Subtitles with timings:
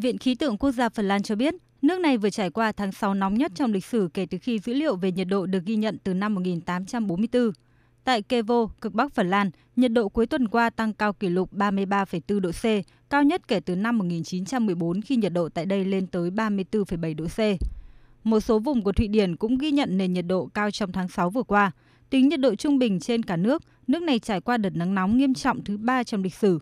[0.00, 2.92] Viện Khí tượng Quốc gia Phần Lan cho biết, nước này vừa trải qua tháng
[2.92, 5.64] 6 nóng nhất trong lịch sử kể từ khi dữ liệu về nhiệt độ được
[5.64, 7.50] ghi nhận từ năm 1844.
[8.04, 11.52] Tại Kevo, cực Bắc Phần Lan, nhiệt độ cuối tuần qua tăng cao kỷ lục
[11.52, 12.64] 33,4 độ C,
[13.10, 17.24] cao nhất kể từ năm 1914 khi nhiệt độ tại đây lên tới 34,7 độ
[17.24, 17.60] C.
[18.24, 21.08] Một số vùng của Thụy Điển cũng ghi nhận nền nhiệt độ cao trong tháng
[21.08, 21.70] 6 vừa qua.
[22.10, 25.16] Tính nhiệt độ trung bình trên cả nước, nước này trải qua đợt nắng nóng
[25.16, 26.58] nghiêm trọng thứ ba trong lịch sử.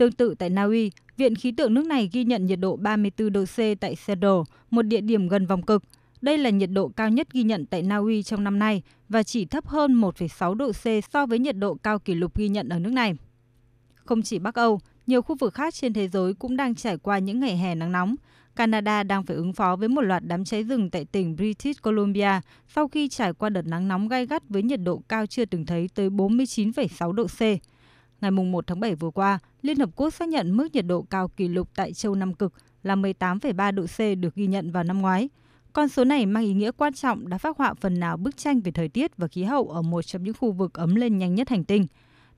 [0.00, 3.32] Tương tự tại Na Uy, Viện Khí tượng nước này ghi nhận nhiệt độ 34
[3.32, 5.82] độ C tại Seattle, một địa điểm gần vòng cực.
[6.22, 9.22] Đây là nhiệt độ cao nhất ghi nhận tại Na Uy trong năm nay và
[9.22, 12.68] chỉ thấp hơn 1,6 độ C so với nhiệt độ cao kỷ lục ghi nhận
[12.68, 13.14] ở nước này.
[13.94, 17.18] Không chỉ Bắc Âu, nhiều khu vực khác trên thế giới cũng đang trải qua
[17.18, 18.14] những ngày hè nắng nóng.
[18.56, 22.40] Canada đang phải ứng phó với một loạt đám cháy rừng tại tỉnh British Columbia
[22.68, 25.66] sau khi trải qua đợt nắng nóng gai gắt với nhiệt độ cao chưa từng
[25.66, 27.40] thấy tới 49,6 độ C.
[28.20, 31.28] Ngày 1 tháng 7 vừa qua, Liên Hợp Quốc xác nhận mức nhiệt độ cao
[31.28, 32.52] kỷ lục tại châu Nam Cực
[32.82, 35.28] là 18,3 độ C được ghi nhận vào năm ngoái.
[35.72, 38.60] Con số này mang ý nghĩa quan trọng đã phát họa phần nào bức tranh
[38.60, 41.34] về thời tiết và khí hậu ở một trong những khu vực ấm lên nhanh
[41.34, 41.86] nhất hành tinh.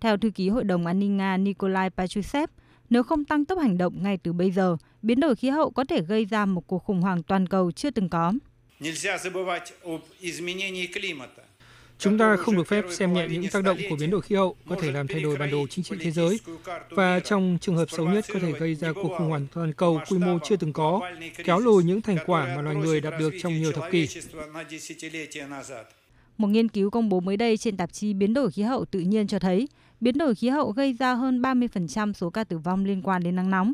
[0.01, 2.51] Theo thư ký Hội đồng An ninh Nga Nikolai Patrushev,
[2.91, 5.85] nếu không tăng tốc hành động ngay từ bây giờ, biến đổi khí hậu có
[5.85, 8.33] thể gây ra một cuộc khủng hoảng toàn cầu chưa từng có.
[12.03, 14.57] Chúng ta không được phép xem nhẹ những tác động của biến đổi khí hậu
[14.69, 16.41] có thể làm thay đổi bản đồ chính trị thế giới
[16.91, 20.01] và trong trường hợp xấu nhất có thể gây ra cuộc khủng hoảng toàn cầu
[20.11, 21.01] quy mô chưa từng có,
[21.45, 24.09] kéo lùi những thành quả mà loài người đạt được trong nhiều thập kỷ.
[26.39, 29.01] Một nghiên cứu công bố mới đây trên tạp chí Biến đổi khí hậu tự
[29.01, 29.69] nhiên cho thấy,
[30.01, 33.37] biến đổi khí hậu gây ra hơn 30% số ca tử vong liên quan đến
[33.37, 33.73] nắng nóng.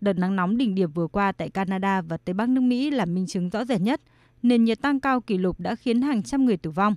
[0.00, 3.04] Đợt nắng nóng đỉnh điểm vừa qua tại Canada và Tây Bắc nước Mỹ là
[3.04, 4.00] minh chứng rõ rệt nhất.
[4.42, 6.94] Nền nhiệt tăng cao kỷ lục đã khiến hàng trăm người tử vong.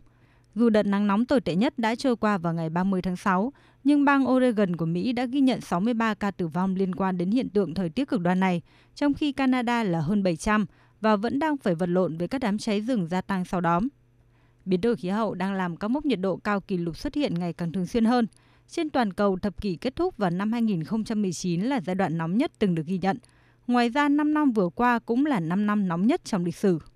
[0.58, 3.53] Dù đợt nắng nóng tồi tệ nhất đã trôi qua vào ngày 30 tháng 6,
[3.83, 7.31] nhưng bang Oregon của Mỹ đã ghi nhận 63 ca tử vong liên quan đến
[7.31, 8.61] hiện tượng thời tiết cực đoan này,
[8.95, 10.66] trong khi Canada là hơn 700
[11.02, 13.81] và vẫn đang phải vật lộn với các đám cháy rừng gia tăng sau đó.
[14.66, 17.34] Biến đổi khí hậu đang làm các mốc nhiệt độ cao kỷ lục xuất hiện
[17.34, 18.28] ngày càng thường xuyên hơn.
[18.67, 22.51] Trên toàn cầu, thập kỷ kết thúc vào năm 2019 là giai đoạn nóng nhất
[22.59, 23.17] từng được ghi nhận.
[23.67, 26.79] Ngoài ra, 5 năm vừa qua cũng là 5 năm nóng nhất trong lịch sử.